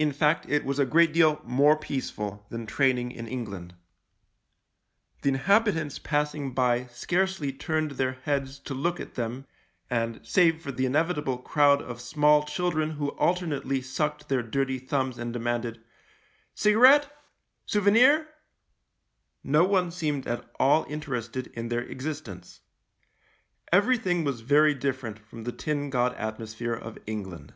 [0.00, 3.76] In fact, it was a great deal more peaceful than training in England.
[5.22, 9.46] The inhabitants passing by scarcely turned their heads to look at them—
[9.90, 15.18] and, save for the inevitable crowd of small children who alternately sucked their dirty thumbs
[15.18, 15.84] and demanded,"
[16.64, 17.08] Cigarette,
[17.64, 18.26] sou venir,"
[19.44, 22.60] no one seemed at all interested in their existence.
[23.70, 27.54] Everything was very different from the tin god atmosphere of England.